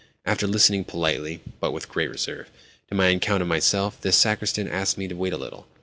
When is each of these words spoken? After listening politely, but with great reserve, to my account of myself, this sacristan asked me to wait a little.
After 0.25 0.47
listening 0.47 0.83
politely, 0.85 1.41
but 1.59 1.73
with 1.73 1.87
great 1.87 2.09
reserve, 2.09 2.49
to 2.89 2.95
my 2.95 3.09
account 3.09 3.43
of 3.43 3.47
myself, 3.47 4.01
this 4.01 4.17
sacristan 4.17 4.67
asked 4.67 4.97
me 4.97 5.07
to 5.07 5.15
wait 5.15 5.31
a 5.31 5.37
little. 5.37 5.67